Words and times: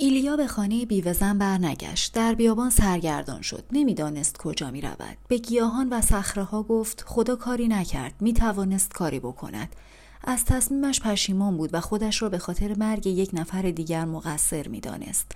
ایلیا 0.00 0.36
به 0.36 0.46
خانه 0.46 0.86
بیوهزن 0.86 1.38
برنگشت. 1.38 2.14
در 2.14 2.34
بیابان 2.34 2.70
سرگردان 2.70 3.42
شد. 3.42 3.64
نمی‌دانست 3.72 4.36
کجا 4.36 4.70
می 4.70 4.80
رود 4.80 5.16
به 5.28 5.38
گیاهان 5.38 5.88
و 5.88 6.00
صخره 6.00 6.42
ها 6.42 6.62
گفت 6.62 7.04
خدا 7.06 7.36
کاری 7.36 7.68
نکرد. 7.68 8.14
می 8.20 8.32
توانست 8.32 8.92
کاری 8.92 9.20
بکند. 9.20 9.76
از 10.24 10.44
تصمیمش 10.44 11.00
پشیمان 11.00 11.56
بود 11.56 11.70
و 11.72 11.80
خودش 11.80 12.22
را 12.22 12.28
به 12.28 12.38
خاطر 12.38 12.74
مرگ 12.78 13.06
یک 13.06 13.30
نفر 13.32 13.62
دیگر 13.62 14.04
مقصر 14.04 14.68
می 14.68 14.80
دانست. 14.80 15.32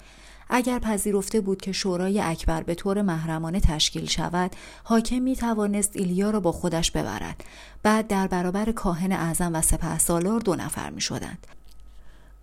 اگر 0.50 0.78
پذیرفته 0.78 1.40
بود 1.40 1.60
که 1.60 1.72
شورای 1.72 2.20
اکبر 2.20 2.62
به 2.62 2.74
طور 2.74 3.02
محرمانه 3.02 3.60
تشکیل 3.60 4.06
شود 4.06 4.50
حاکم 4.84 5.18
می 5.18 5.36
توانست 5.36 5.90
ایلیا 5.96 6.30
را 6.30 6.40
با 6.40 6.52
خودش 6.52 6.90
ببرد. 6.90 7.44
بعد 7.82 8.06
در 8.06 8.26
برابر 8.26 8.72
کاهن 8.72 9.12
اعظم 9.12 9.54
و 9.54 9.62
سپه 9.62 9.98
سالار 9.98 10.40
دو 10.40 10.54
نفر 10.54 10.90
می 10.90 11.00
شدند. 11.00 11.46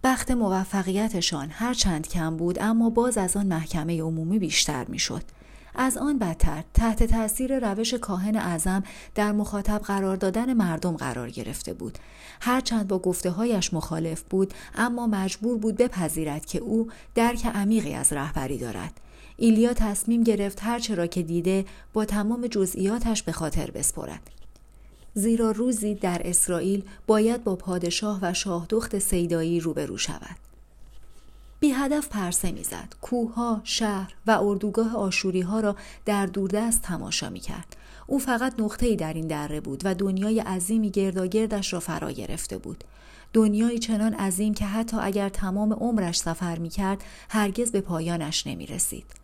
بخت 0.04 0.32
موفقیتشان 0.32 1.50
هر 1.52 1.74
چند 1.74 2.07
کم 2.07 2.38
بود 2.38 2.57
اما 2.62 2.90
باز 2.90 3.18
از 3.18 3.38
آن 3.38 3.48
محکمه 3.48 4.02
عمومی 4.02 4.40
بیشتر 4.40 4.86
می‌شد. 4.86 5.24
از 5.76 5.98
آن 5.98 6.20
بدتر 6.20 6.64
تحت 6.74 7.04
تاثیر 7.04 7.71
روش 7.71 7.94
کاهن 7.94 8.36
اعظم 8.36 8.84
در 9.16 9.32
مخاطب 9.32 9.80
قرار 9.80 10.16
دادن 10.16 10.54
مردم 10.54 10.98
قرار 10.98 11.30
گرفته 11.30 11.74
بود. 11.74 11.98
هرچند 12.42 12.88
با 12.88 13.00
گفته 13.00 13.30
هایش 13.30 13.74
مخالف 13.74 14.21
بود 14.30 14.54
اما 14.76 15.07
مجبور 15.07 15.57
بود 15.57 15.78
بپذیرد 15.78 16.46
که 16.46 16.60
او 16.60 16.88
درک 17.16 17.46
عمیقی 17.46 17.93
از 17.93 18.14
رهبری 18.14 18.57
دارد. 18.57 19.00
ایلیا 19.38 19.74
تصمیم 19.74 20.24
گرفت 20.24 20.60
هرچه 20.62 20.96
را 20.96 21.07
که 21.07 21.24
دیده 21.24 21.66
با 21.93 22.06
تمام 22.06 22.48
جزئیاتش 22.48 23.24
به 23.24 23.32
خاطر 23.32 23.71
بسپرد. 23.71 24.39
زیرا 25.14 25.52
روزی 25.52 25.96
در 25.96 26.22
اسرائیل 26.26 26.84
باید 27.08 27.44
با 27.44 27.56
پادشاه 27.56 28.20
و 28.22 28.34
شاهدخت 28.34 29.00
سیدایی 29.00 29.60
روبرو 29.60 29.98
شود. 29.98 30.36
بی 31.60 31.72
هدف 31.72 32.08
پرسه 32.08 32.52
می‌زد. 32.52 32.94
کوهها، 33.02 33.62
شهر 33.64 34.14
و 34.28 34.32
اردوگاه 34.32 34.96
آشوری 34.96 35.42
ها 35.42 35.60
را 35.60 35.76
در 36.06 36.26
دوردست 36.26 36.82
تماشا 36.82 37.30
می 37.30 37.40
کرد. 37.40 37.76
او 38.08 38.20
فقط 38.20 38.60
نقطه 38.60 38.86
ای 38.86 38.96
در 38.96 39.14
این 39.14 39.28
دره 39.28 39.60
بود 39.60 39.82
و 39.86 39.96
دنیای 39.96 40.40
عظیمی 40.40 40.90
گرداگردش 40.90 41.73
را 41.73 41.80
فرا 41.80 42.12
گرفته 42.12 42.58
بود. 42.58 42.84
دنیایی 43.34 43.80
چنان 43.80 44.14
عظیم 44.14 44.54
که 44.54 44.66
حتی 44.66 44.98
اگر 45.02 45.30
تمام 45.30 45.73
عمرش 45.73 46.20
سفر 46.20 46.60
می 46.60 46.70
کرد 46.70 47.04
هرگز 47.30 47.72
به 47.72 47.82
پایانش 47.82 48.48
نمی 48.48 48.66
رسید. 48.66 49.19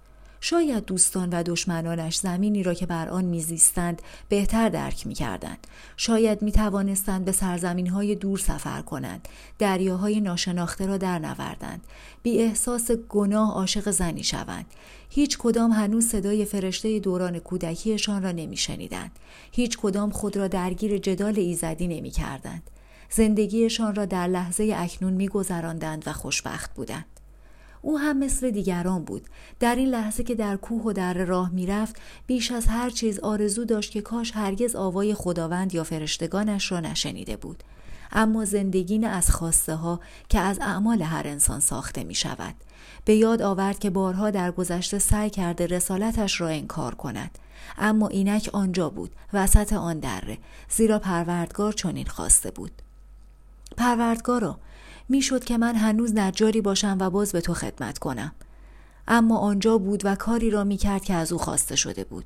شاید 0.48 0.86
دوستان 0.86 1.30
و 1.30 1.44
دشمنانش 1.44 2.18
زمینی 2.18 2.64
را 2.64 2.74
که 2.74 2.86
بر 2.86 3.10
آن 3.10 3.26
میزیستند 3.26 4.02
بهتر 4.30 4.70
درک 4.70 5.08
می‌کردند. 5.08 5.68
شاید 5.98 6.42
می 6.42 6.52
توانستند 6.52 7.26
به 7.26 7.32
سرزمین 7.32 7.88
های 7.88 8.16
دور 8.16 8.38
سفر 8.38 8.82
کنند. 8.82 9.28
دریاهای 9.60 10.22
ناشناخته 10.22 10.86
را 10.86 10.98
در 10.98 11.20
نوردند. 11.20 11.82
بی 12.24 12.38
احساس 12.40 12.92
گناه 12.92 13.54
عاشق 13.54 13.92
زنی 13.92 14.24
شوند. 14.24 14.66
هیچ 15.10 15.38
کدام 15.38 15.72
هنوز 15.72 16.08
صدای 16.08 16.46
فرشته 16.46 17.00
دوران 17.00 17.40
کودکیشان 17.40 18.24
را 18.24 18.32
نمیشنیدند. 18.32 19.12
هیچ 19.52 19.78
کدام 19.78 20.10
خود 20.10 20.38
را 20.38 20.48
درگیر 20.48 20.98
جدال 20.98 21.40
ایزدی 21.40 21.88
نمی 21.88 22.12
کردند. 22.12 22.70
زندگیشان 23.10 23.96
را 23.96 24.06
در 24.06 24.28
لحظه 24.28 24.74
اکنون 24.78 25.14
میگذراندند 25.14 26.04
و 26.08 26.14
خوشبخت 26.14 26.74
بودند. 26.74 27.15
او 27.86 28.00
هم 28.00 28.18
مثل 28.18 28.52
دیگران 28.52 29.04
بود. 29.04 29.28
در 29.60 29.76
این 29.76 29.90
لحظه 29.90 30.24
که 30.24 30.36
در 30.36 30.56
کوه 30.56 30.84
و 30.84 30.94
در 30.94 31.14
راه 31.14 31.50
می‌رفت 31.50 31.96
بیش 32.28 32.52
از 32.52 32.68
هر 32.68 32.90
چیز 32.90 33.20
آرزو 33.20 33.66
داشت 33.66 33.92
که 33.92 34.02
کاش 34.02 34.32
هرگز 34.36 34.76
آوای 34.76 35.14
خداوند 35.14 35.76
یا 35.76 35.84
فرشتگانش 35.84 36.72
را 36.72 36.80
نشنیده 36.80 37.38
بود. 37.38 37.64
اما 38.12 38.46
زندگی 38.46 38.98
نه 38.98 39.08
از 39.08 39.32
خواسته 39.32 39.76
ها 39.76 40.00
که 40.30 40.40
از 40.40 40.60
اعمال 40.60 41.02
هر 41.02 41.28
انسان 41.28 41.60
ساخته 41.60 42.04
می 42.04 42.16
شود 42.16 42.56
به 43.06 43.16
یاد 43.16 43.42
آورد 43.42 43.80
که 43.80 43.90
بارها 43.90 44.30
در 44.30 44.52
گذشته 44.52 45.00
سعی 45.00 45.30
کرده 45.30 45.68
رسالتش 45.68 46.42
را 46.42 46.48
انکار 46.48 46.96
کند. 46.96 47.38
اما 47.78 48.08
اینک 48.08 48.50
آنجا 48.54 48.90
بود 48.90 49.12
وسط 49.34 49.74
آن 49.74 50.00
دره 50.00 50.38
زیرا 50.70 51.00
پروردگار 51.00 51.74
چنین 51.74 52.06
خواسته 52.06 52.52
بود. 52.52 52.72
پروردگارا 53.78 54.60
می‌شد 55.10 55.44
که 55.44 55.58
من 55.58 55.76
هنوز 55.76 56.16
نجاری 56.16 56.62
باشم 56.62 56.98
و 57.00 57.10
باز 57.10 57.32
به 57.32 57.42
تو 57.42 57.54
خدمت 57.54 57.98
کنم. 57.98 58.32
اما 59.08 59.38
آنجا 59.38 59.78
بود 59.78 60.02
و 60.06 60.16
کاری 60.16 60.50
را 60.50 60.64
می‌کرد 60.64 61.04
که 61.04 61.14
از 61.14 61.32
او 61.32 61.38
خواسته 61.38 61.76
شده 61.76 62.04
بود. 62.04 62.26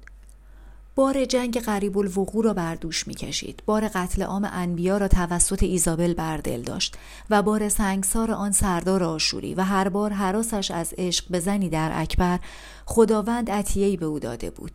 بار 0.95 1.25
جنگ 1.25 1.59
قریب 1.59 1.97
الوقوع 1.97 2.43
را 2.43 2.53
بر 2.53 2.75
دوش 2.75 3.07
می‌کشید. 3.07 3.63
بار 3.65 3.87
قتل 3.87 4.23
عام 4.23 4.49
انبیا 4.51 4.97
را 4.97 5.07
توسط 5.07 5.63
ایزابل 5.63 6.13
بر 6.13 6.37
دل 6.37 6.61
داشت 6.61 6.97
و 7.29 7.41
بار 7.41 7.69
سنگسار 7.69 8.31
آن 8.31 8.51
سردار 8.51 9.03
آشوری 9.03 9.53
و 9.53 9.61
هر 9.61 9.89
بار 9.89 10.13
حراسش 10.13 10.71
از 10.71 10.93
عشق 10.97 11.25
به 11.29 11.39
زنی 11.39 11.69
در 11.69 11.91
اکبر 11.93 12.39
خداوند 12.85 13.51
عطیهای 13.51 13.97
به 13.97 14.05
او 14.05 14.19
داده 14.19 14.49
بود 14.49 14.71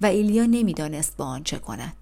و 0.00 0.06
ایلیا 0.06 0.46
نمی‌دانست 0.46 1.16
با 1.16 1.24
آن 1.24 1.42
چه 1.42 1.58
کند. 1.58 1.92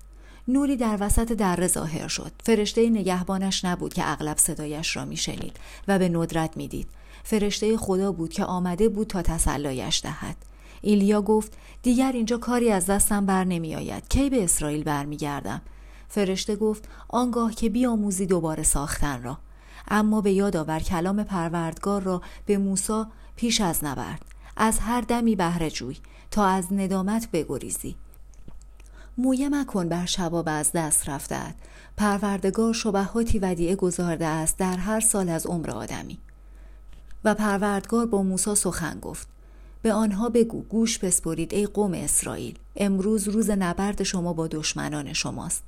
نوری 0.48 0.76
در 0.76 0.96
وسط 1.00 1.32
دره 1.32 1.68
ظاهر 1.68 2.08
شد. 2.08 2.32
فرشته 2.44 2.90
نگهبانش 2.90 3.64
نبود 3.64 3.94
که 3.94 4.10
اغلب 4.10 4.36
صدایش 4.36 4.96
را 4.96 5.04
میشنید 5.04 5.56
و 5.88 5.98
به 5.98 6.08
ندرت 6.08 6.56
می‌دید. 6.56 6.88
فرشته 7.24 7.76
خدا 7.76 8.12
بود 8.12 8.32
که 8.32 8.44
آمده 8.44 8.88
بود 8.88 9.06
تا 9.06 9.22
تسلایش 9.22 10.00
دهد. 10.02 10.36
ایلیا 10.82 11.22
گفت 11.22 11.52
دیگر 11.82 12.12
اینجا 12.12 12.38
کاری 12.38 12.70
از 12.70 12.86
دستم 12.86 13.26
بر 13.26 13.44
نمی 13.44 13.76
آید 13.76 14.08
کی 14.08 14.30
به 14.30 14.44
اسرائیل 14.44 14.82
برمیگردم؟ 14.82 15.62
فرشته 16.08 16.56
گفت 16.56 16.88
آنگاه 17.08 17.54
که 17.54 17.68
بیاموزی 17.68 18.26
دوباره 18.26 18.62
ساختن 18.62 19.22
را. 19.22 19.38
اما 19.88 20.20
به 20.20 20.32
یاد 20.32 20.56
آور 20.56 20.80
کلام 20.80 21.24
پروردگار 21.24 22.02
را 22.02 22.22
به 22.46 22.58
موسی 22.58 23.04
پیش 23.36 23.60
از 23.60 23.84
نبرد. 23.84 24.24
از 24.56 24.78
هر 24.78 25.00
دمی 25.00 25.36
بهره 25.36 25.70
جوی. 25.70 25.96
تا 26.30 26.46
از 26.46 26.72
ندامت 26.72 27.30
بگریزی. 27.30 27.96
مویه 29.18 29.48
مکن 29.48 29.88
بر 29.88 30.06
شباب 30.06 30.48
از 30.48 30.72
دست 30.72 31.08
رفتد 31.08 31.54
پروردگار 31.96 32.72
شبهاتی 32.72 33.38
ودیعه 33.38 33.76
گذارده 33.76 34.26
است 34.26 34.58
در 34.58 34.76
هر 34.76 35.00
سال 35.00 35.28
از 35.28 35.46
عمر 35.46 35.70
آدمی. 35.70 36.18
و 37.24 37.34
پروردگار 37.34 38.06
با 38.06 38.22
موسی 38.22 38.54
سخن 38.54 39.00
گفت. 39.00 39.28
به 39.82 39.92
آنها 39.92 40.28
بگو 40.28 40.62
گوش 40.62 40.98
بسپرید 40.98 41.54
ای 41.54 41.66
قوم 41.66 41.94
اسرائیل. 41.94 42.58
امروز 42.76 43.28
روز 43.28 43.50
نبرد 43.50 44.02
شما 44.02 44.32
با 44.32 44.46
دشمنان 44.46 45.12
شماست. 45.12 45.62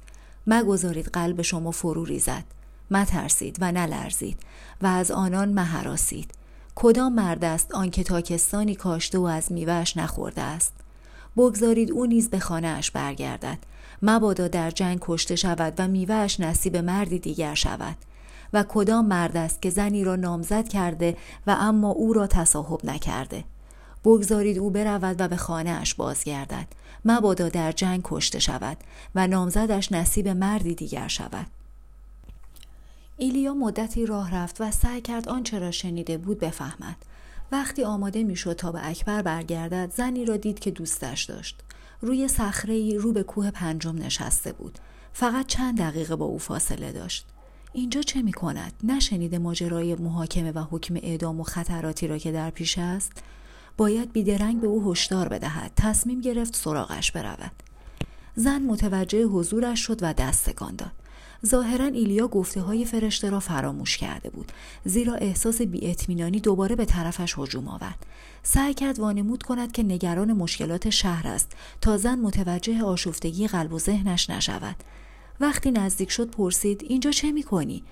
مگذارید 0.47 1.07
قلب 1.07 1.43
شما 1.43 1.71
فرو 1.71 2.05
ریزد. 2.05 2.45
مترسید 2.91 3.57
و 3.61 3.73
نلرزید 3.73 4.39
و 4.83 4.87
از 4.87 5.11
آنان 5.11 5.49
مهراسید. 5.49 6.31
کدام 6.75 7.15
مرد 7.15 7.45
است 7.45 7.75
آنکه 7.75 8.03
تاکستانی 8.03 8.75
کاشته 8.75 9.19
و 9.19 9.23
از 9.23 9.53
میوهش 9.53 9.97
نخورده 9.97 10.43
است؟ 10.43 10.86
بگذارید 11.37 11.91
او 11.91 12.07
نیز 12.07 12.31
به 12.31 12.39
خانهاش 12.39 12.91
برگردد. 12.91 13.59
مبادا 14.03 14.49
در 14.49 14.71
جنگ 14.71 14.99
کشته 15.01 15.37
شود 15.37 15.75
و 15.79 15.89
میوهش 15.89 16.41
نصیب 16.41 16.77
مردی 16.77 17.19
دیگر 17.19 17.55
شود. 17.55 17.97
و 18.53 18.65
کدام 18.69 19.07
مرد 19.07 19.37
است 19.37 19.63
که 19.63 19.71
زنی 19.71 20.05
را 20.05 20.17
نامزد 20.17 20.69
کرده 20.69 21.17
و 21.47 21.57
اما 21.61 21.91
او 21.91 22.13
را 22.13 22.27
تصاحب 22.27 22.85
نکرده؟ 22.85 23.45
بگذارید 24.05 24.59
او 24.59 24.71
برود 24.71 25.17
و 25.19 25.29
به 25.29 25.37
خانهاش 25.37 25.95
بازگردد. 25.95 26.67
مبادا 27.05 27.49
در 27.49 27.73
جنگ 27.73 28.01
کشته 28.05 28.39
شود 28.39 28.77
و 29.15 29.27
نامزدش 29.27 29.93
نصیب 29.93 30.29
مردی 30.29 30.75
دیگر 30.75 31.09
شود. 31.09 31.47
ایلیا 33.17 33.55
مدتی 33.55 34.07
راه 34.07 34.35
رفت 34.35 34.61
و 34.61 34.71
سعی 34.71 35.01
کرد 35.01 35.29
آنچه 35.29 35.59
را 35.59 35.71
شنیده 35.71 36.19
بود 36.19 36.39
بفهمد. 36.39 36.97
وقتی 37.53 37.84
آماده 37.84 38.25
می‌شد 38.25 38.53
تا 38.53 38.73
به 38.73 38.89
اکبر 38.89 39.23
برگردد 39.23 39.93
زنی 39.97 40.25
را 40.25 40.37
دید 40.37 40.59
که 40.59 40.71
دوستش 40.71 41.25
داشت. 41.25 41.62
روی 42.01 42.29
صخره 42.29 42.99
رو 42.99 43.12
به 43.12 43.23
کوه 43.23 43.51
پنجم 43.51 43.97
نشسته 43.99 44.53
بود. 44.53 44.79
فقط 45.12 45.47
چند 45.47 45.79
دقیقه 45.79 46.17
با 46.17 46.25
او 46.25 46.39
فاصله 46.39 46.93
داشت. 46.93 47.27
اینجا 47.73 48.03
چه 48.03 48.23
می 48.23 48.33
کند؟ 48.33 48.73
نشنیده 48.84 49.39
ماجرای 49.39 49.95
محاکمه 49.95 50.53
و 50.53 50.65
حکم 50.71 50.97
اعدام 50.97 51.41
و 51.41 51.43
خطراتی 51.43 52.07
را 52.07 52.19
که 52.19 52.33
در 52.33 52.51
پیش 52.51 52.78
است؟ 52.78 53.13
باید 53.77 54.13
بیدرنگ 54.13 54.60
به 54.60 54.66
او 54.66 54.93
هشدار 54.93 55.28
بدهد. 55.28 55.72
تصمیم 55.77 56.21
گرفت 56.21 56.57
سراغش 56.57 57.13
برود. 57.13 57.53
زن 58.34 58.63
متوجه 58.63 59.25
حضورش 59.25 59.81
شد 59.81 59.98
و 60.03 60.13
دستگان 60.13 60.77
داد. 60.77 60.93
ظاهرا 61.47 61.84
ایلیا 61.84 62.28
گفته 62.28 62.60
های 62.60 62.84
فرشته 62.84 63.30
را 63.30 63.41
فراموش 63.41 63.97
کرده 63.97 64.30
بود 64.30 64.53
زیرا 64.84 65.15
احساس 65.15 65.62
بیاطمینانی 65.62 66.41
دوباره 66.41 66.77
به 66.77 66.84
طرفش 66.84 67.38
هجوم 67.38 67.68
آورد. 67.68 68.06
سعی 68.42 68.74
کرد 68.74 68.98
وانمود 68.98 69.42
کند 69.42 69.72
که 69.72 69.83
نگران 69.83 70.33
مشکلات 70.33 70.91
شهر 70.91 71.28
است 71.28 71.53
تا 71.80 71.97
زن 71.97 72.18
متوجه 72.18 72.83
آشفتگی 72.83 73.47
قلب 73.47 73.72
و 73.72 73.78
ذهنش 73.78 74.30
نشود. 74.30 74.77
وقتی 75.41 75.71
نزدیک 75.71 76.10
شد 76.10 76.30
پرسید 76.30 76.83
اینجا 76.83 77.10
چه 77.10 77.33
می‌کنی؟ 77.33 77.84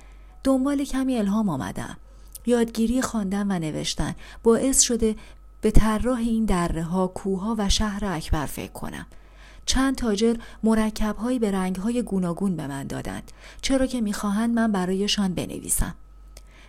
دنبال 0.44 0.84
کمی 0.84 1.18
الهام 1.18 1.48
آمدم. 1.48 1.96
یادگیری 2.46 3.02
خواندن 3.02 3.50
و 3.50 3.58
نوشتن 3.58 4.14
باعث 4.42 4.80
شده 4.80 5.16
به 5.60 5.70
طراح 5.70 6.18
این 6.18 6.44
دره 6.44 6.82
ها 6.82 7.06
کوها 7.06 7.54
و 7.58 7.68
شهر 7.68 8.04
اکبر 8.04 8.46
فکر 8.46 8.72
کنم. 8.72 9.06
چند 9.66 9.96
تاجر 9.96 10.36
مرکبهایی 10.62 11.38
به 11.38 11.72
های 11.82 12.02
گوناگون 12.02 12.56
به 12.56 12.66
من 12.66 12.86
دادند 12.86 13.32
چرا 13.62 13.86
که 13.86 14.00
می‌خواهند 14.00 14.54
من 14.54 14.72
برایشان 14.72 15.34
بنویسم 15.34 15.94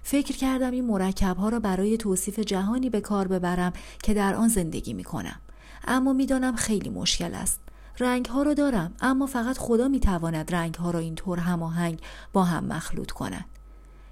فکر 0.04 0.36
کردم 0.38 0.72
این 0.72 0.86
مرکب 0.86 1.38
ها 1.38 1.50
را 1.50 1.60
برای 1.60 1.98
توصیف 1.98 2.40
جهانی 2.40 2.90
به 2.90 3.02
کار 3.02 3.28
ببرم 3.28 3.74
که 4.04 4.14
در 4.14 4.36
آن 4.36 4.48
زندگی 4.48 4.94
می 4.94 5.04
کنم. 5.04 5.40
اما 5.88 6.14
می‌دانم 6.14 6.56
خیلی 6.56 6.90
مشکل 6.90 7.34
است. 7.34 7.60
رنگ 8.00 8.26
ها 8.26 8.44
را 8.44 8.54
دارم 8.54 8.94
اما 9.02 9.26
فقط 9.26 9.58
خدا 9.58 9.88
می 9.88 10.00
تواند 10.00 10.56
رنگ 10.56 10.76
ها 10.76 10.92
را 10.92 11.00
اینطور 11.00 11.40
هماهنگ 11.40 12.00
با 12.34 12.44
هم 12.44 12.66
مخلوط 12.66 13.12
کند. 13.12 13.46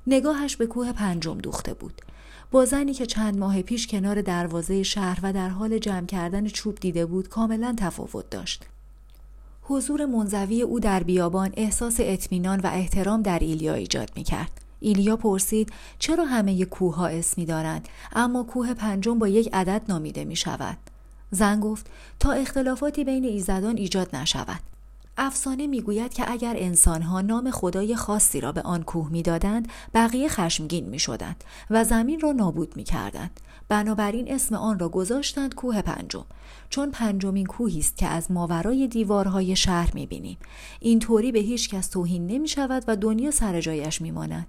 نگاهش 0.07 0.55
به 0.55 0.67
کوه 0.67 0.91
پنجم 0.91 1.37
دوخته 1.37 1.73
بود. 1.73 2.01
با 2.51 2.65
زنی 2.65 2.93
که 2.93 3.05
چند 3.05 3.37
ماه 3.37 3.61
پیش 3.61 3.87
کنار 3.87 4.21
دروازه 4.21 4.83
شهر 4.83 5.19
و 5.23 5.33
در 5.33 5.49
حال 5.49 5.77
جمع 5.77 6.05
کردن 6.05 6.47
چوب 6.47 6.75
دیده 6.79 7.05
بود 7.05 7.29
کاملا 7.29 7.75
تفاوت 7.77 8.29
داشت. 8.29 8.65
حضور 9.65 10.05
منزوی 10.05 10.61
او 10.61 10.79
در 10.79 11.03
بیابان 11.03 11.53
احساس 11.57 11.95
اطمینان 11.99 12.59
و 12.59 12.67
احترام 12.67 13.21
در 13.21 13.39
ایلیا 13.39 13.73
ایجاد 13.73 14.11
می 14.15 14.23
کرد. 14.23 14.51
ایلیا 14.79 15.17
پرسید 15.17 15.71
چرا 15.99 16.25
همه 16.25 16.65
کوه 16.65 16.95
ها 16.95 17.07
اسمی 17.07 17.45
دارند 17.45 17.87
اما 18.13 18.43
کوه 18.43 18.73
پنجم 18.73 19.19
با 19.19 19.27
یک 19.27 19.49
عدد 19.53 19.81
نامیده 19.89 20.25
می 20.25 20.35
شود. 20.35 20.77
زن 21.31 21.59
گفت 21.59 21.87
تا 22.19 22.31
اختلافاتی 22.31 23.03
بین 23.03 23.25
ایزدان 23.25 23.77
ایجاد 23.77 24.15
نشود. 24.15 24.72
افسانه 25.17 25.67
می‌گوید 25.67 26.13
که 26.13 26.31
اگر 26.31 26.55
انسانها 26.57 27.21
نام 27.21 27.51
خدای 27.51 27.95
خاصی 27.95 28.41
را 28.41 28.51
به 28.51 28.61
آن 28.61 28.83
کوه 28.83 29.11
می‌دادند 29.11 29.67
بقیه 29.93 30.29
خشمگین 30.29 30.89
می‌شدند 30.89 31.43
و 31.69 31.83
زمین 31.83 32.19
را 32.19 32.31
نابود 32.31 32.75
می‌کردند. 32.75 33.39
بنابراین 33.67 34.31
اسم 34.33 34.55
آن 34.55 34.79
را 34.79 34.89
گذاشتند 34.89 35.55
کوه 35.55 35.81
پنجم. 35.81 36.25
چون 36.69 36.91
پنجمین 36.91 37.45
کوهی 37.45 37.79
است 37.79 37.97
که 37.97 38.07
از 38.07 38.31
ماورای 38.31 38.87
دیوارهای 38.87 39.55
شهر 39.55 39.91
می‌بینیم. 39.93 40.37
این 40.79 40.99
طوری 40.99 41.31
به 41.31 41.39
هیچ 41.39 41.69
کس 41.69 41.87
توهین 41.87 42.27
نمی 42.27 42.47
شود 42.47 42.83
و 42.87 42.95
دنیا 42.95 43.31
سر 43.31 43.61
جایش 43.61 44.01
میماند. 44.01 44.47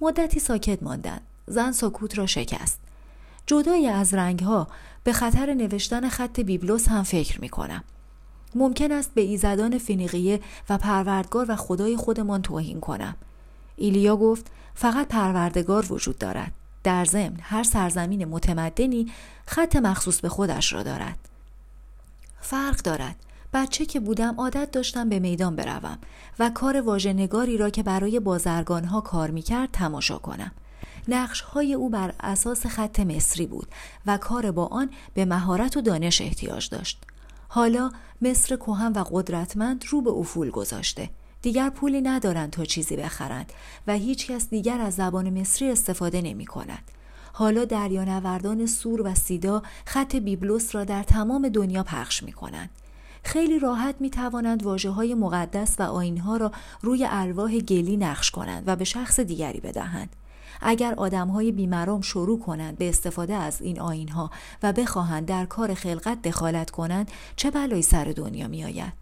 مدتی 0.00 0.40
ساکت 0.40 0.82
ماندند 0.82 1.22
زن 1.46 1.72
سکوت 1.72 2.18
را 2.18 2.26
شکست. 2.26 2.80
جدای 3.46 3.88
از 3.88 4.14
رنگها 4.14 4.68
به 5.04 5.12
خطر 5.12 5.54
نوشتن 5.54 6.08
خط 6.08 6.40
بیبلوس 6.40 6.88
هم 6.88 7.02
فکر 7.02 7.40
می 7.40 7.48
کنم. 7.48 7.84
ممکن 8.54 8.92
است 8.92 9.14
به 9.14 9.20
ایزدان 9.20 9.78
فنیقیه 9.78 10.40
و 10.68 10.78
پروردگار 10.78 11.46
و 11.48 11.56
خدای 11.56 11.96
خودمان 11.96 12.42
توهین 12.42 12.80
کنم. 12.80 13.16
ایلیا 13.76 14.16
گفت 14.16 14.46
فقط 14.74 15.08
پروردگار 15.08 15.92
وجود 15.92 16.18
دارد. 16.18 16.52
در 16.84 17.04
ضمن 17.04 17.36
هر 17.40 17.62
سرزمین 17.62 18.24
متمدنی 18.24 19.12
خط 19.46 19.76
مخصوص 19.76 20.20
به 20.20 20.28
خودش 20.28 20.72
را 20.72 20.82
دارد. 20.82 21.18
فرق 22.40 22.82
دارد. 22.82 23.16
بچه 23.52 23.86
که 23.86 24.00
بودم 24.00 24.34
عادت 24.38 24.70
داشتم 24.70 25.08
به 25.08 25.18
میدان 25.18 25.56
بروم 25.56 25.98
و 26.38 26.50
کار 26.50 26.80
واژه‌نگاری 26.80 27.56
را 27.56 27.70
که 27.70 27.82
برای 27.82 28.20
بازرگانها 28.20 29.00
کار 29.00 29.30
می‌کرد 29.30 29.68
تماشا 29.72 30.18
کنم. 30.18 30.52
نقش 31.08 31.40
های 31.40 31.74
او 31.74 31.90
بر 31.90 32.14
اساس 32.20 32.66
خط 32.66 33.00
مصری 33.00 33.46
بود 33.46 33.68
و 34.06 34.16
کار 34.16 34.50
با 34.50 34.66
آن 34.66 34.90
به 35.14 35.24
مهارت 35.24 35.76
و 35.76 35.80
دانش 35.80 36.20
احتیاج 36.20 36.68
داشت. 36.68 37.04
حالا 37.48 37.90
مصر 38.22 38.56
کهن 38.56 38.92
و 38.92 39.04
قدرتمند 39.10 39.84
رو 39.88 40.00
به 40.00 40.10
افول 40.10 40.50
گذاشته. 40.50 41.10
دیگر 41.42 41.70
پولی 41.70 42.00
ندارند 42.00 42.50
تا 42.50 42.64
چیزی 42.64 42.96
بخرند 42.96 43.52
و 43.86 43.92
هیچ 43.92 44.26
کس 44.26 44.48
دیگر 44.48 44.80
از 44.80 44.94
زبان 44.94 45.40
مصری 45.40 45.70
استفاده 45.70 46.20
نمی 46.20 46.46
کند. 46.46 46.82
حالا 47.32 47.64
دریانوردان 47.64 48.66
سور 48.66 49.02
و 49.06 49.14
سیدا 49.14 49.62
خط 49.84 50.16
بیبلوس 50.16 50.74
را 50.74 50.84
در 50.84 51.02
تمام 51.02 51.48
دنیا 51.48 51.82
پخش 51.82 52.22
می 52.22 52.32
کنند. 52.32 52.70
خیلی 53.24 53.58
راحت 53.58 53.94
می 54.00 54.10
توانند 54.10 54.62
واجه 54.62 54.90
های 54.90 55.14
مقدس 55.14 55.76
و 55.78 55.82
آینها 55.82 56.36
را 56.36 56.52
روی 56.82 57.06
ارواح 57.10 57.58
گلی 57.58 57.96
نقش 57.96 58.30
کنند 58.30 58.62
و 58.66 58.76
به 58.76 58.84
شخص 58.84 59.20
دیگری 59.20 59.60
بدهند. 59.60 60.16
اگر 60.60 60.94
های 61.14 61.52
بیمرام 61.52 62.00
شروع 62.00 62.38
کنند 62.38 62.78
به 62.78 62.88
استفاده 62.88 63.34
از 63.34 63.62
این 63.62 63.80
آینها 63.80 64.30
و 64.62 64.72
بخواهند 64.72 65.26
در 65.26 65.46
کار 65.46 65.74
خلقت 65.74 66.22
دخالت 66.22 66.70
کنند 66.70 67.10
چه 67.36 67.50
بلایی 67.50 67.82
سر 67.82 68.04
دنیا 68.04 68.48
می 68.48 68.64
آید؟ 68.64 68.92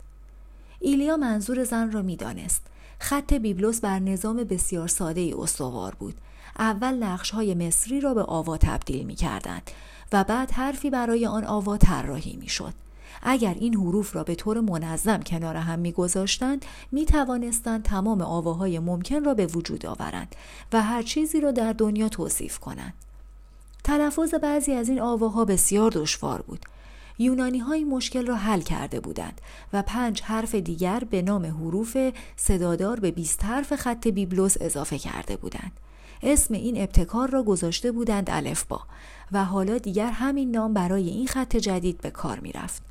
ایلیا 0.81 1.17
منظور 1.17 1.65
زن 1.65 1.93
را 1.93 2.03
می‌دانست. 2.03 2.63
خط 2.99 3.33
بیبلوس 3.35 3.81
بر 3.81 3.99
نظام 3.99 4.37
بسیار 4.37 4.89
ساده 4.89 5.21
ای 5.21 5.33
استوار 5.33 5.95
بود. 5.95 6.15
اول 6.59 6.95
نقش 6.95 7.31
های 7.31 7.55
مصری 7.55 8.01
را 8.01 8.15
به 8.15 8.23
آوا 8.23 8.57
تبدیل 8.57 9.07
می 9.07 9.15
کردند 9.15 9.71
و 10.13 10.25
بعد 10.25 10.51
حرفی 10.51 10.91
برای 10.91 11.27
آن 11.27 11.45
آوا 11.45 11.77
طراحی 11.77 12.37
می 12.37 12.49
شد. 12.49 12.86
اگر 13.23 13.55
این 13.55 13.75
حروف 13.75 14.17
را 14.17 14.25
به 14.25 14.35
طور 14.35 14.61
منظم 14.61 15.23
کنار 15.23 15.57
هم 15.57 15.79
میگذاشتند 15.79 16.65
می 16.93 17.07
توانستند 17.07 17.83
تمام 17.83 18.23
آواهای 18.23 18.79
ممکن 18.79 19.25
را 19.25 19.35
به 19.35 19.47
وجود 19.47 19.87
آورند 19.87 20.37
و 20.73 20.83
هر 20.83 21.03
چیزی 21.03 21.41
را 21.41 21.51
در 21.51 21.73
دنیا 21.73 22.09
توصیف 22.09 22.59
کنند 22.59 22.95
تلفظ 23.85 24.35
بعضی 24.35 24.73
از 24.73 24.89
این 24.89 25.01
آواها 25.01 25.45
بسیار 25.45 25.91
دشوار 25.91 26.43
بود 26.43 26.67
یونانی 27.19 27.59
های 27.59 27.85
مشکل 27.85 28.27
را 28.27 28.37
حل 28.37 28.61
کرده 28.61 29.01
بودند 29.01 29.41
و 29.73 29.83
پنج 29.83 30.23
حرف 30.23 30.55
دیگر 30.55 31.03
به 31.11 31.23
نام 31.23 31.47
حروف 31.47 31.97
صدادار 32.37 33.01
به 33.01 33.11
20 33.11 33.45
حرف 33.45 33.77
خط 33.77 34.09
بیبلوس 34.09 34.55
اضافه 34.61 34.99
کرده 34.99 35.37
بودند. 35.37 35.73
اسم 36.23 36.55
این 36.55 36.83
ابتکار 36.83 37.31
را 37.31 37.43
گذاشته 37.43 37.93
بودند 37.93 38.31
الفبا 38.31 38.81
و 39.33 39.45
حالا 39.45 39.79
دیگر 39.79 40.11
همین 40.11 40.51
نام 40.51 40.75
برای 40.75 41.09
این 41.09 41.27
خط 41.27 41.57
جدید 41.57 42.01
به 42.01 42.11
کار 42.11 42.41
می 42.41 42.53
رفت. 42.53 42.83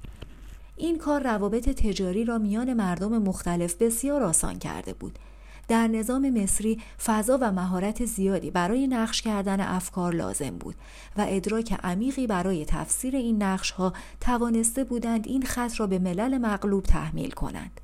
این 0.77 0.97
کار 0.97 1.23
روابط 1.23 1.69
تجاری 1.69 2.25
را 2.25 2.37
میان 2.37 2.73
مردم 2.73 3.17
مختلف 3.17 3.75
بسیار 3.75 4.23
آسان 4.23 4.59
کرده 4.59 4.93
بود. 4.93 5.19
در 5.67 5.87
نظام 5.87 6.29
مصری 6.29 6.81
فضا 7.05 7.37
و 7.41 7.51
مهارت 7.51 8.05
زیادی 8.05 8.51
برای 8.51 8.87
نقش 8.87 9.21
کردن 9.21 9.61
افکار 9.61 10.15
لازم 10.15 10.57
بود 10.57 10.75
و 11.17 11.25
ادراک 11.29 11.73
عمیقی 11.83 12.27
برای 12.27 12.65
تفسیر 12.65 13.15
این 13.15 13.43
نقش 13.43 13.71
ها 13.71 13.93
توانسته 14.21 14.83
بودند 14.83 15.27
این 15.27 15.41
خط 15.45 15.79
را 15.79 15.87
به 15.87 15.99
ملل 15.99 16.37
مغلوب 16.37 16.83
تحمیل 16.83 17.31
کنند. 17.31 17.81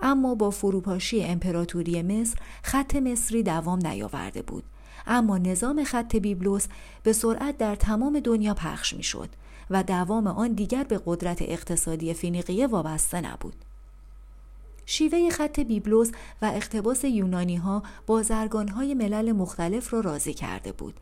اما 0.00 0.34
با 0.34 0.50
فروپاشی 0.50 1.24
امپراتوری 1.24 2.02
مصر 2.02 2.38
خط 2.62 2.96
مصری 2.96 3.42
دوام 3.42 3.86
نیاورده 3.86 4.42
بود 4.42 4.64
اما 5.06 5.38
نظام 5.38 5.84
خط 5.84 6.16
بیبلوس 6.16 6.66
به 7.02 7.12
سرعت 7.12 7.58
در 7.58 7.74
تمام 7.74 8.20
دنیا 8.20 8.54
پخش 8.54 8.94
می 8.94 9.02
شد 9.02 9.28
و 9.70 9.82
دوام 9.82 10.26
آن 10.26 10.52
دیگر 10.52 10.84
به 10.84 11.00
قدرت 11.06 11.42
اقتصادی 11.42 12.14
فینیقیه 12.14 12.66
وابسته 12.66 13.20
نبود. 13.20 13.54
شیوه 14.86 15.30
خط 15.30 15.60
بیبلوس 15.60 16.10
و 16.42 16.50
اقتباس 16.54 17.04
یونانی 17.04 17.56
ها 17.56 17.82
بازرگان 18.06 18.68
های 18.68 18.94
ملل 18.94 19.32
مختلف 19.32 19.92
را 19.92 20.00
راضی 20.00 20.34
کرده 20.34 20.72
بود. 20.72 20.94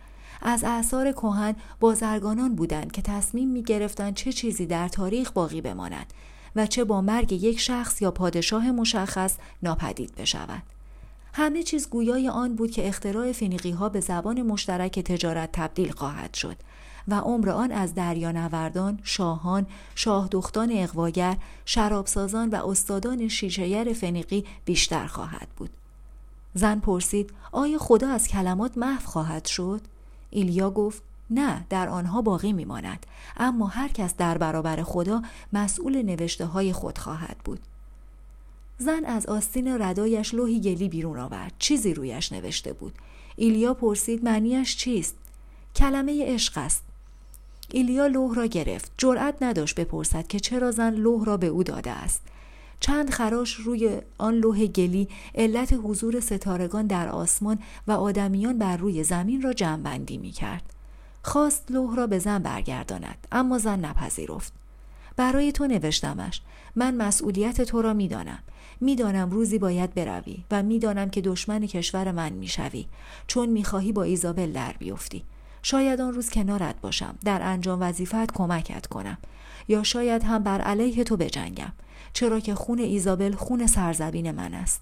از 0.42 0.64
اعثار 0.64 1.12
کهن 1.12 1.54
بازرگانان 1.80 2.54
بودند 2.54 2.92
که 2.92 3.02
تصمیم 3.02 3.48
می 3.48 3.62
گرفتند 3.62 4.14
چه 4.14 4.32
چیزی 4.32 4.66
در 4.66 4.88
تاریخ 4.88 5.30
باقی 5.32 5.60
بماند 5.60 6.12
و 6.56 6.66
چه 6.66 6.84
با 6.84 7.00
مرگ 7.00 7.32
یک 7.32 7.60
شخص 7.60 8.02
یا 8.02 8.10
پادشاه 8.10 8.70
مشخص 8.70 9.36
ناپدید 9.62 10.14
بشود. 10.14 10.62
همه 11.32 11.62
چیز 11.62 11.88
گویای 11.88 12.28
آن 12.28 12.56
بود 12.56 12.70
که 12.70 12.88
اختراع 12.88 13.32
فینیقی 13.32 13.70
ها 13.70 13.88
به 13.88 14.00
زبان 14.00 14.42
مشترک 14.42 15.00
تجارت 15.00 15.48
تبدیل 15.52 15.92
خواهد 15.92 16.34
شد 16.34 16.56
و 17.08 17.14
عمر 17.14 17.50
آن 17.50 17.72
از 17.72 17.94
دریانوردان، 17.94 19.00
شاهان، 19.02 19.66
شاهدختان 19.94 20.70
اقواگر، 20.72 21.36
شرابسازان 21.64 22.50
و 22.50 22.66
استادان 22.68 23.28
شیشهیر 23.28 23.92
فنیقی 23.92 24.44
بیشتر 24.64 25.06
خواهد 25.06 25.48
بود. 25.56 25.70
زن 26.54 26.78
پرسید 26.78 27.32
آیا 27.52 27.78
خدا 27.78 28.08
از 28.08 28.28
کلمات 28.28 28.78
محو 28.78 29.06
خواهد 29.06 29.44
شد؟ 29.44 29.80
ایلیا 30.30 30.70
گفت 30.70 31.02
نه 31.30 31.66
در 31.70 31.88
آنها 31.88 32.22
باقی 32.22 32.52
میماند. 32.52 33.06
اما 33.36 33.66
هر 33.66 33.88
کس 33.88 34.16
در 34.16 34.38
برابر 34.38 34.82
خدا 34.82 35.22
مسئول 35.52 36.02
نوشته 36.02 36.46
های 36.46 36.72
خود 36.72 36.98
خواهد 36.98 37.36
بود. 37.44 37.60
زن 38.78 39.04
از 39.04 39.26
آستین 39.26 39.82
ردایش 39.82 40.34
لوحی 40.34 40.60
گلی 40.60 40.88
بیرون 40.88 41.18
آورد. 41.18 41.52
چیزی 41.58 41.94
رویش 41.94 42.32
نوشته 42.32 42.72
بود. 42.72 42.94
ایلیا 43.36 43.74
پرسید 43.74 44.24
معنیش 44.24 44.76
چیست؟ 44.76 45.16
کلمه 45.76 46.34
عشق 46.34 46.58
است. 46.58 46.83
ایلیا 47.70 48.06
لوح 48.06 48.34
را 48.34 48.46
گرفت. 48.46 48.92
جرأت 48.98 49.34
نداشت 49.40 49.80
بپرسد 49.80 50.26
که 50.26 50.40
چرا 50.40 50.70
زن 50.70 50.94
لوح 50.94 51.24
را 51.24 51.36
به 51.36 51.46
او 51.46 51.62
داده 51.62 51.90
است. 51.90 52.22
چند 52.80 53.10
خراش 53.10 53.54
روی 53.54 54.00
آن 54.18 54.34
لوح 54.34 54.66
گلی 54.66 55.08
علت 55.34 55.74
حضور 55.84 56.20
ستارگان 56.20 56.86
در 56.86 57.08
آسمان 57.08 57.58
و 57.86 57.92
آدمیان 57.92 58.58
بر 58.58 58.76
روی 58.76 59.04
زمین 59.04 59.42
را 59.42 59.52
جمعبندی 59.52 60.16
می 60.16 60.30
کرد. 60.30 60.62
خواست 61.22 61.70
لوح 61.70 61.96
را 61.96 62.06
به 62.06 62.18
زن 62.18 62.38
برگرداند 62.38 63.26
اما 63.32 63.58
زن 63.58 63.84
نپذیرفت. 63.84 64.52
برای 65.16 65.52
تو 65.52 65.66
نوشتمش. 65.66 66.40
من 66.76 66.94
مسئولیت 66.96 67.62
تو 67.62 67.82
را 67.82 67.92
می‌دانم. 67.92 68.38
می‌دانم 68.80 69.30
روزی 69.30 69.58
باید 69.58 69.94
بروی 69.94 70.44
و 70.50 70.62
می‌دانم 70.62 71.10
که 71.10 71.20
دشمن 71.20 71.66
کشور 71.66 72.12
من 72.12 72.32
می‌شوی. 72.32 72.86
چون 73.26 73.48
می‌خواهی 73.48 73.92
با 73.92 74.02
ایزابل 74.02 74.52
در 74.52 74.74
بیفتی. 74.78 75.22
شاید 75.66 76.00
آن 76.00 76.14
روز 76.14 76.30
کنارت 76.30 76.80
باشم. 76.80 77.18
در 77.24 77.42
انجام 77.42 77.82
وظیفت 77.82 78.32
کمکت 78.32 78.86
کنم. 78.86 79.18
یا 79.68 79.82
شاید 79.82 80.24
هم 80.24 80.42
بر 80.42 80.60
علیه 80.60 81.04
تو 81.04 81.16
بجنگم. 81.16 81.72
چرا 82.12 82.40
که 82.40 82.54
خون 82.54 82.78
ایزابل 82.78 83.34
خون 83.34 83.66
سرزبین 83.66 84.30
من 84.30 84.54
است. 84.54 84.80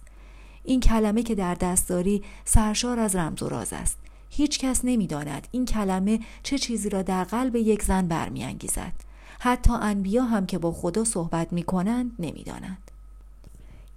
این 0.64 0.80
کلمه 0.80 1.22
که 1.22 1.34
در 1.34 1.54
دست 1.54 1.88
داری 1.88 2.22
سرشار 2.44 2.98
از 2.98 3.16
رمز 3.16 3.42
و 3.42 3.48
راز 3.48 3.72
است. 3.72 3.98
هیچ 4.30 4.58
کس 4.58 4.80
نمی 4.84 5.06
داند 5.06 5.48
این 5.50 5.64
کلمه 5.64 6.20
چه 6.42 6.58
چیزی 6.58 6.88
را 6.88 7.02
در 7.02 7.24
قلب 7.24 7.56
یک 7.56 7.82
زن 7.82 8.08
برمیانگیزد. 8.08 8.92
حتی 9.40 9.72
انبیا 9.72 10.24
هم 10.24 10.46
که 10.46 10.58
با 10.58 10.72
خدا 10.72 11.04
صحبت 11.04 11.52
می 11.52 11.62
کنند 11.62 12.12
نمی 12.18 12.44
دانند. 12.44 12.91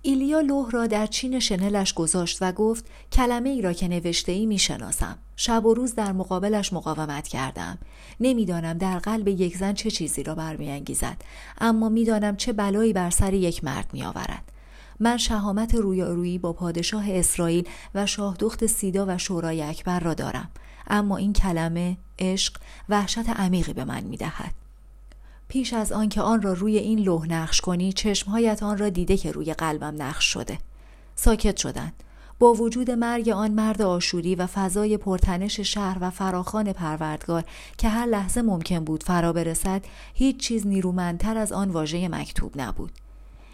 ایلیا 0.08 0.40
لوح 0.40 0.72
را 0.72 0.88
در 0.88 1.06
چین 1.06 1.40
شنلش 1.40 1.94
گذاشت 1.94 2.38
و 2.42 2.52
گفت 2.52 2.86
کلمه 3.12 3.50
ای 3.50 3.62
را 3.62 3.74
که 3.74 3.88
نوشته 3.88 4.32
ای 4.32 4.46
می 4.46 4.60
شناسم. 4.60 5.18
شب 5.36 5.66
و 5.66 5.74
روز 5.74 5.96
در 5.96 6.12
مقابلش 6.12 6.74
مقاومت 6.74 7.28
کردم. 7.28 7.78
نمی‌دانم 8.20 8.78
در 8.78 9.00
قلب 9.00 9.28
یک 9.28 9.58
زن 9.58 9.74
چه 9.74 9.92
چیزی 9.92 10.24
را 10.24 10.36
برمیانگیزد 10.36 11.18
اما 11.62 11.90
می‌دانم 11.90 12.36
چه 12.36 12.54
بلایی 12.54 12.94
بر 12.94 13.10
سر 13.10 13.34
یک 13.34 13.64
مرد 13.64 13.90
می 13.94 14.04
آورد. 14.04 14.52
من 15.00 15.18
شهامت 15.18 15.76
رویارویی 15.76 16.38
با 16.38 16.54
پادشاه 16.54 17.04
اسرائیل 17.08 17.68
و 17.96 18.06
شاهدخت 18.06 18.66
سیدا 18.66 19.06
و 19.08 19.18
شورای 19.18 19.62
اکبر 19.62 20.00
را 20.00 20.14
دارم 20.14 20.52
اما 20.88 21.18
این 21.18 21.34
کلمه 21.34 21.98
عشق 22.20 22.54
وحشت 22.90 23.30
عمیقی 23.30 23.74
به 23.74 23.86
من 23.86 24.04
می 24.04 24.18
دهد. 24.18 24.65
پیش 25.48 25.74
از 25.74 25.92
آنکه 25.92 26.22
آن 26.22 26.42
را 26.42 26.54
روی 26.54 26.78
این 26.78 27.00
لوح 27.00 27.28
نقش 27.28 27.62
کنی 27.62 27.94
چشمهایت 27.94 28.64
آن 28.64 28.78
را 28.78 28.90
دیده 28.90 29.18
که 29.18 29.32
روی 29.32 29.54
قلبم 29.54 29.96
نقش 29.98 30.26
شده. 30.26 30.58
ساکت 31.16 31.58
شدند. 31.58 31.94
با 32.40 32.54
وجود 32.54 32.92
مرگ 32.92 33.30
آن 33.30 33.52
مرد 33.52 33.82
آشوری 33.82 34.36
و 34.36 34.46
فضای 34.46 34.98
پرتنش 34.98 35.60
شهر 35.60 35.98
و 36.02 36.10
فراخان 36.10 36.74
پروردگار 36.74 37.44
که 37.78 37.90
هر 37.90 38.06
لحظه 38.06 38.42
ممکن 38.42 38.80
بود 38.80 39.04
فرا 39.04 39.34
برسد 39.34 39.82
هیچ 40.14 40.38
چیز 40.38 40.68
نیرومندتر 40.68 41.38
از 41.38 41.52
آن 41.52 41.70
واژه 41.70 42.08
مکتوب 42.08 42.62
نبود. 42.62 42.92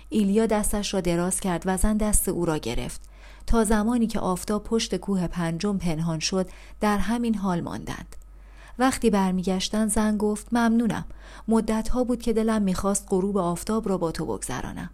ایلیا 0.10 0.45
دستش 0.45 0.93
را 0.93 1.01
دراز 1.01 1.39
کرد 1.39 1.63
و 1.65 1.77
زن 1.77 1.98
دست 1.98 2.29
او 2.29 2.45
را 2.45 2.57
گرفت. 2.57 3.01
تا 3.48 3.63
زمانی 3.63 4.07
که 4.07 4.19
آفتاب 4.19 4.63
پشت 4.63 4.95
کوه 4.95 5.27
پنجم 5.27 5.77
پنهان 5.77 6.19
شد 6.19 6.50
در 6.79 6.98
همین 6.98 7.36
حال 7.36 7.62
ماندند. 7.62 8.15
وقتی 8.79 9.09
برمیگشتن 9.09 9.87
زن 9.87 10.17
گفت 10.17 10.47
ممنونم. 10.53 11.05
مدت 11.47 11.89
ها 11.89 12.03
بود 12.03 12.21
که 12.21 12.33
دلم 12.33 12.61
می‌خواست 12.61 13.07
غروب 13.09 13.37
آفتاب 13.37 13.89
را 13.89 13.97
با 13.97 14.11
تو 14.11 14.25
بگذرانم. 14.25 14.89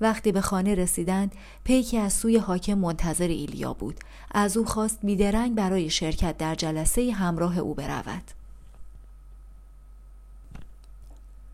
وقتی 0.00 0.32
به 0.32 0.40
خانه 0.40 0.74
رسیدند 0.74 1.32
پیکی 1.64 1.98
از 1.98 2.12
سوی 2.12 2.36
حاکم 2.36 2.74
منتظر 2.74 3.28
ایلیا 3.28 3.72
بود. 3.72 4.00
از 4.30 4.56
او 4.56 4.64
خواست 4.64 4.98
بیدرنگ 5.02 5.54
برای 5.54 5.90
شرکت 5.90 6.38
در 6.38 6.54
جلسه 6.54 7.12
همراه 7.12 7.58
او 7.58 7.74
برود. 7.74 8.22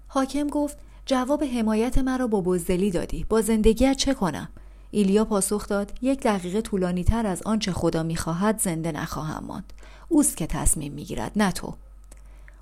حاکم 0.09 0.47
گفت 0.47 0.79
جواب 1.07 1.45
حمایت 1.45 1.99
مرا 1.99 2.27
با 2.27 2.41
بزدلی 2.41 2.91
دادی. 2.91 3.25
با 3.25 3.41
زندگیت 3.41 3.97
چه 3.97 4.15
کنم؟ 4.15 4.49
ایلیا 4.91 5.25
پاسخ 5.25 5.69
داد 5.69 5.93
یک 6.03 6.21
دقیقه 6.23 6.61
طولانی 6.61 7.05
تر 7.05 7.27
از 7.27 7.43
آنچه 7.43 7.73
خدا 7.73 8.03
می‌خواهد 8.03 8.61
زنده 8.61 8.93
نخواهم 8.93 9.45
ماند. 9.45 9.73
اوست 10.09 10.37
که 10.37 10.47
تصمیم 10.47 10.93
می‌گیرد 10.93 11.33
نه 11.37 11.53
تو. 11.53 11.75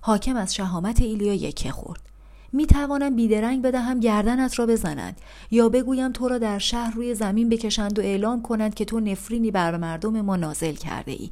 حاکم 0.01 0.37
از 0.37 0.55
شهامت 0.55 1.01
ایلیا 1.01 1.35
یکه 1.35 1.71
خورد. 1.71 2.01
می 2.53 2.67
توانم 2.67 3.17
بیدرنگ 3.17 3.63
بدهم 3.63 4.01
گردنت 4.01 4.59
را 4.59 4.67
بزنند 4.67 5.21
یا 5.51 5.69
بگویم 5.69 6.13
تو 6.13 6.29
را 6.29 6.39
در 6.39 6.59
شهر 6.59 6.95
روی 6.95 7.15
زمین 7.15 7.49
بکشند 7.49 7.99
و 7.99 8.03
اعلام 8.03 8.43
کنند 8.43 8.75
که 8.75 8.85
تو 8.85 9.01
نفرینی 9.01 9.51
بر 9.51 9.77
مردم 9.77 10.21
ما 10.21 10.37
نازل 10.37 10.73
کرده 10.75 11.13
ای 11.13 11.31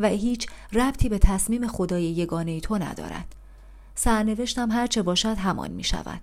و 0.00 0.08
هیچ 0.08 0.48
ربطی 0.72 1.08
به 1.08 1.18
تصمیم 1.18 1.66
خدای 1.66 2.04
یگانه 2.04 2.60
تو 2.60 2.78
ندارد. 2.78 3.34
سرنوشتم 3.94 4.70
هرچه 4.70 5.02
باشد 5.02 5.36
همان 5.38 5.70
می 5.70 5.84
شود 5.84 6.20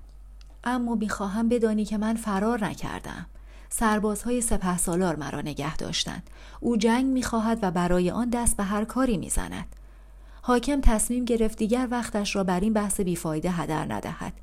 اما 0.63 0.95
می‌خواهم 0.95 1.49
بدانی 1.49 1.85
که 1.85 1.97
من 1.97 2.15
فرار 2.15 2.65
نکردم. 2.65 3.25
سربازهای 3.73 4.41
سپه 4.41 4.77
سالار 4.77 5.15
مرا 5.15 5.41
نگه 5.41 5.75
داشتند. 5.75 6.29
او 6.59 6.77
جنگ 6.77 7.05
می‌خواهد 7.05 7.59
و 7.61 7.71
برای 7.71 8.11
آن 8.11 8.29
دست 8.29 8.57
به 8.57 8.63
هر 8.63 8.85
کاری 8.85 9.17
می‌زند. 9.17 9.75
حاکم 10.41 10.81
تصمیم 10.81 11.25
گرفت 11.25 11.57
دیگر 11.57 11.87
وقتش 11.91 12.35
را 12.35 12.43
بر 12.43 12.59
این 12.59 12.73
بحث 12.73 13.01
بیفایده 13.01 13.51
هدر 13.51 13.93
ندهد. 13.93 14.33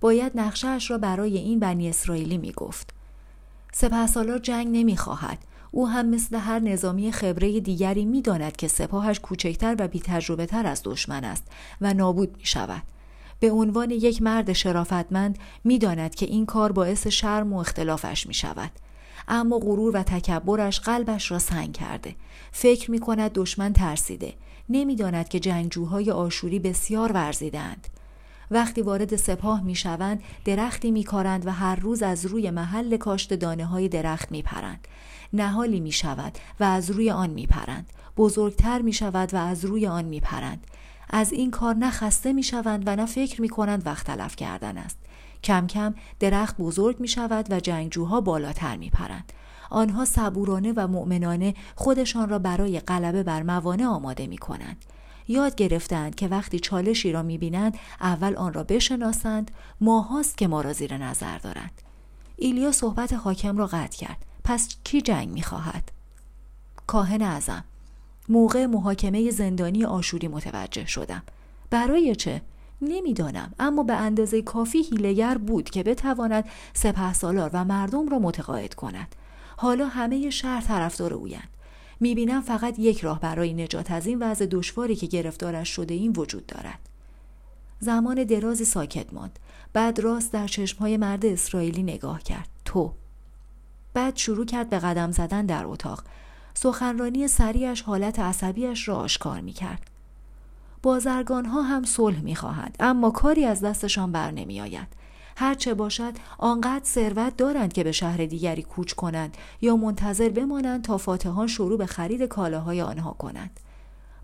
باید 0.00 0.32
نقشهاش 0.34 0.90
را 0.90 0.98
برای 0.98 1.38
این 1.38 1.58
بنی 1.60 1.88
اسرائیلی 1.88 2.38
می‌گفت. 2.38 2.90
سپه 3.72 4.06
سالار 4.06 4.38
جنگ 4.38 4.68
نمی‌خواهد. 4.70 5.38
او 5.70 5.88
هم 5.88 6.06
مثل 6.06 6.36
هر 6.36 6.58
نظامی 6.58 7.12
خبره 7.12 7.60
دیگری 7.60 8.04
می‌داند 8.04 8.56
که 8.56 8.68
سپاهش 8.68 9.20
کوچکتر 9.20 9.76
و 9.78 9.88
بیتجربه 9.88 10.46
تر 10.46 10.66
از 10.66 10.82
دشمن 10.84 11.24
است 11.24 11.44
و 11.80 11.94
نابود 11.94 12.36
می 12.36 12.44
شود. 12.44 12.82
به 13.40 13.50
عنوان 13.50 13.90
یک 13.90 14.22
مرد 14.22 14.52
شرافتمند 14.52 15.38
می‌داند 15.64 16.14
که 16.14 16.26
این 16.26 16.46
کار 16.46 16.72
باعث 16.72 17.06
شرم 17.06 17.52
و 17.52 17.58
اختلافش 17.58 18.26
می 18.26 18.34
شود. 18.34 18.70
اما 19.28 19.58
غرور 19.58 19.96
و 19.96 20.02
تکبرش 20.02 20.80
قلبش 20.80 21.30
را 21.30 21.38
سنگ 21.38 21.72
کرده. 21.72 22.14
فکر 22.52 22.90
می 22.90 22.98
کند 22.98 23.32
دشمن 23.32 23.72
ترسیده. 23.72 24.34
نمی‌داند 24.68 25.28
که 25.28 25.40
جنگجوهای 25.40 26.10
آشوری 26.10 26.58
بسیار 26.58 27.12
ورزیدند. 27.12 27.86
وقتی 28.50 28.82
وارد 28.82 29.16
سپاه 29.16 29.62
می 29.62 29.74
شوند 29.74 30.22
درختی 30.44 30.90
می 30.90 31.04
کارند 31.04 31.46
و 31.46 31.50
هر 31.50 31.76
روز 31.76 32.02
از 32.02 32.26
روی 32.26 32.50
محل 32.50 32.96
کاشت 32.96 33.34
دانه 33.34 33.64
های 33.64 33.88
درخت 33.88 34.32
می 34.32 34.42
پرند. 34.42 34.88
نهالی 35.32 35.80
می 35.80 35.92
شود 35.92 36.38
و 36.60 36.64
از 36.64 36.90
روی 36.90 37.10
آن 37.10 37.30
می 37.30 37.46
پرند. 37.46 37.86
بزرگتر 38.16 38.82
می 38.82 38.92
شود 38.92 39.34
و 39.34 39.36
از 39.36 39.64
روی 39.64 39.86
آن 39.86 40.04
می 40.04 40.20
پرند. 40.20 40.66
از 41.10 41.32
این 41.32 41.50
کار 41.50 41.74
نه 41.74 41.90
خسته 41.90 42.32
می 42.32 42.42
شوند 42.42 42.82
و 42.86 42.96
نه 42.96 43.06
فکر 43.06 43.40
می 43.40 43.48
کنند 43.48 43.86
وقت 43.86 44.06
تلف 44.06 44.36
کردن 44.36 44.78
است. 44.78 44.98
کم 45.44 45.66
کم 45.66 45.94
درخت 46.20 46.56
بزرگ 46.56 47.00
می 47.00 47.08
شود 47.08 47.52
و 47.52 47.60
جنگجوها 47.60 48.20
بالاتر 48.20 48.76
می 48.76 48.90
پرند. 48.90 49.32
آنها 49.70 50.04
صبورانه 50.04 50.72
و 50.76 50.86
مؤمنانه 50.86 51.54
خودشان 51.74 52.28
را 52.28 52.38
برای 52.38 52.80
غلبه 52.80 53.22
بر 53.22 53.42
موانع 53.42 53.84
آماده 53.84 54.26
می 54.26 54.38
کنند. 54.38 54.84
یاد 55.28 55.54
گرفتند 55.54 56.14
که 56.14 56.28
وقتی 56.28 56.60
چالشی 56.60 57.12
را 57.12 57.22
می 57.22 57.38
بینند 57.38 57.78
اول 58.00 58.36
آن 58.36 58.52
را 58.52 58.64
بشناسند 58.64 59.50
ماهاست 59.80 60.38
که 60.38 60.48
ما 60.48 60.60
را 60.60 60.72
زیر 60.72 60.96
نظر 60.96 61.38
دارند. 61.38 61.82
ایلیا 62.36 62.72
صحبت 62.72 63.12
حاکم 63.12 63.56
را 63.56 63.66
قطع 63.66 63.98
کرد. 63.98 64.26
پس 64.44 64.76
کی 64.84 65.00
جنگ 65.00 65.28
می 65.28 65.42
خواهد؟ 65.42 65.92
کاهن 66.86 67.22
اعظم 67.22 67.64
موقع 68.30 68.66
محاکمه 68.66 69.30
زندانی 69.30 69.84
آشوری 69.84 70.28
متوجه 70.28 70.86
شدم. 70.86 71.22
برای 71.70 72.14
چه؟ 72.16 72.42
نمی‌دانم 72.82 73.52
اما 73.58 73.82
به 73.82 73.94
اندازه 73.94 74.42
کافی 74.42 74.82
هیلگر 74.82 75.38
بود 75.38 75.70
که 75.70 75.82
بتواند 75.82 76.44
سپه 76.74 77.12
سالار 77.12 77.50
و 77.52 77.64
مردم 77.64 78.08
را 78.08 78.18
متقاعد 78.18 78.74
کند. 78.74 79.14
حالا 79.56 79.86
همه 79.86 80.30
شهر 80.30 80.60
طرفدار 80.60 81.14
اویند. 81.14 81.48
می‌بینم 82.00 82.40
فقط 82.40 82.78
یک 82.78 83.00
راه 83.00 83.20
برای 83.20 83.54
نجات 83.54 83.90
از 83.90 84.06
این 84.06 84.18
وضع 84.18 84.46
دشواری 84.46 84.96
که 84.96 85.06
گرفتارش 85.06 85.68
شده 85.68 85.94
این 85.94 86.12
وجود 86.16 86.46
دارد. 86.46 86.78
زمان 87.80 88.24
درازی 88.24 88.64
ساکت 88.64 89.12
ماند. 89.12 89.38
بعد 89.72 90.00
راست 90.00 90.32
در 90.32 90.46
چشمهای 90.46 90.96
مرد 90.96 91.26
اسرائیلی 91.26 91.82
نگاه 91.82 92.22
کرد. 92.22 92.48
تو. 92.64 92.92
بعد 93.94 94.16
شروع 94.16 94.46
کرد 94.46 94.70
به 94.70 94.78
قدم 94.78 95.10
زدن 95.12 95.46
در 95.46 95.66
اتاق 95.66 96.04
سخنرانی 96.62 97.28
سریعش 97.28 97.82
حالت 97.82 98.18
عصبیش 98.18 98.88
را 98.88 98.96
آشکار 98.96 99.40
می 99.40 99.52
کرد. 99.52 99.90
بازرگان 100.82 101.44
ها 101.44 101.62
هم 101.62 101.84
صلح 101.84 102.20
می 102.20 102.34
خواهند 102.34 102.76
اما 102.80 103.10
کاری 103.10 103.44
از 103.44 103.60
دستشان 103.60 104.12
بر 104.12 104.30
نمی 104.30 104.60
آید. 104.60 104.88
هرچه 105.36 105.74
باشد 105.74 106.12
آنقدر 106.38 106.84
ثروت 106.84 107.36
دارند 107.36 107.72
که 107.72 107.84
به 107.84 107.92
شهر 107.92 108.26
دیگری 108.26 108.62
کوچ 108.62 108.92
کنند 108.92 109.36
یا 109.60 109.76
منتظر 109.76 110.28
بمانند 110.28 110.84
تا 110.84 110.98
فاتحان 110.98 111.46
شروع 111.46 111.78
به 111.78 111.86
خرید 111.86 112.22
کالاهای 112.22 112.82
آنها 112.82 113.12
کنند. 113.12 113.60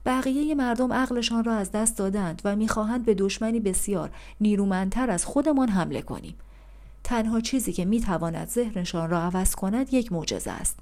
بقیه 0.07 0.55
مردم 0.55 0.93
عقلشان 0.93 1.45
را 1.45 1.55
از 1.55 1.71
دست 1.71 1.99
دادند 1.99 2.43
و 2.45 2.57
می‌خواهند 2.57 3.05
به 3.05 3.15
دشمنی 3.15 3.61
بسیار 3.61 4.11
نیرومندتر 4.41 5.11
از 5.11 5.25
خودمان 5.25 5.69
حمله 5.69 6.03
کنیم. 6.03 6.35
تنها 7.05 7.41
چیزی 7.41 7.73
که 7.73 7.85
می‌تواند 7.85 8.49
ذهنشان 8.49 9.11
را 9.11 9.21
عوض 9.21 9.55
کند 9.55 9.95
یک 9.95 10.13
معجزه 10.13 10.51
است. 10.51 10.79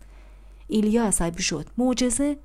ایلیا 0.68 1.04
عصبی 1.04 1.42
شد. 1.42 1.66
معجزه 1.78 2.36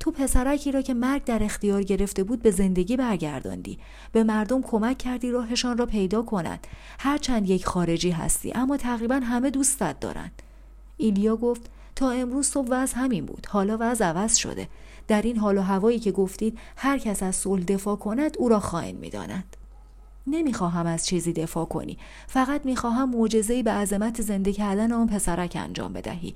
تو 0.00 0.10
پسرکی 0.10 0.72
را 0.72 0.82
که 0.82 0.94
مرگ 0.94 1.24
در 1.24 1.42
اختیار 1.42 1.82
گرفته 1.82 2.24
بود 2.24 2.42
به 2.42 2.50
زندگی 2.50 2.96
برگرداندی. 2.96 3.78
به 4.12 4.24
مردم 4.24 4.62
کمک 4.62 4.98
کردی 4.98 5.30
راهشان 5.30 5.78
را 5.78 5.86
پیدا 5.86 6.22
کنند 6.22 6.66
هرچند 6.98 7.50
یک 7.50 7.66
خارجی 7.66 8.10
هستی 8.10 8.52
اما 8.54 8.76
تقریبا 8.76 9.14
همه 9.14 9.50
دوستت 9.50 10.00
دارند 10.00 10.42
ایلیا 10.96 11.36
گفت 11.36 11.70
تا 11.96 12.10
امروز 12.10 12.46
صبح 12.46 12.68
وضع 12.70 12.96
همین 12.96 13.26
بود. 13.26 13.46
حالا 13.50 13.76
وضع 13.80 14.04
عوض 14.04 14.36
شده. 14.36 14.68
در 15.08 15.22
این 15.22 15.36
حال 15.36 15.58
و 15.58 15.62
هوایی 15.62 15.98
که 15.98 16.12
گفتید 16.12 16.58
هر 16.76 16.98
کس 16.98 17.22
از 17.22 17.36
صلح 17.36 17.64
دفاع 17.64 17.96
کند 17.96 18.36
او 18.38 18.48
را 18.48 18.60
خائن 18.60 18.94
می‌داند. 18.94 19.56
نمی‌خواهم 20.26 20.86
از 20.86 21.06
چیزی 21.06 21.32
دفاع 21.32 21.64
کنی. 21.64 21.98
فقط 22.26 22.66
می‌خواهم 22.66 23.10
معجزهای 23.10 23.62
به 23.62 23.70
عظمت 23.70 24.22
زنده 24.22 24.52
کردن 24.52 24.92
آن 24.92 25.06
پسرک 25.06 25.56
انجام 25.60 25.92
بدهی. 25.92 26.34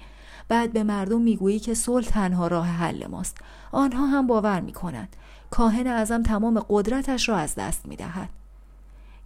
بعد 0.48 0.72
به 0.72 0.82
مردم 0.82 1.20
می‌گویی 1.20 1.58
که 1.58 1.74
صلح 1.74 2.06
تنها 2.06 2.46
راه 2.46 2.66
حل 2.66 3.06
ماست. 3.06 3.36
آنها 3.72 4.06
هم 4.06 4.26
باور 4.26 4.60
می‌کنند. 4.60 5.16
کاهن 5.50 5.86
اعظم 5.86 6.22
تمام 6.22 6.64
قدرتش 6.68 7.28
را 7.28 7.36
از 7.36 7.54
دست 7.54 7.86
می‌دهد. 7.86 8.28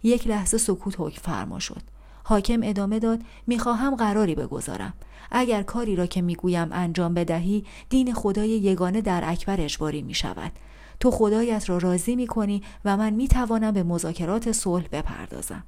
یک 0.03 0.27
لحظه 0.27 0.57
سکوت 0.57 0.95
حکم 0.97 1.21
فرما 1.21 1.59
شد. 1.59 1.81
حاکم 2.23 2.59
ادامه 2.63 2.99
داد 2.99 3.21
می‌خواهم 3.47 3.95
قراری 3.95 4.35
بگذارم. 4.35 4.93
اگر 5.31 5.63
کاری 5.63 5.95
را 5.95 6.05
که 6.05 6.21
می‌گویم 6.21 6.69
انجام 6.71 7.13
بدهی 7.13 7.65
دین 7.89 8.13
خدای 8.13 8.49
یگانه 8.49 9.01
در 9.01 9.23
اکبر 9.25 9.61
اجباری 9.61 10.01
می 10.01 10.13
شود 10.13 10.51
تو 10.99 11.11
خدایت 11.11 11.69
را 11.69 11.77
راضی 11.77 12.15
می 12.15 12.27
کنی 12.27 12.63
و 12.85 12.97
من 12.97 13.13
می 13.13 13.27
توانم 13.27 13.71
به 13.71 13.83
مذاکرات 13.83 14.51
صلح 14.51 14.87
بپردازم. 14.91 15.63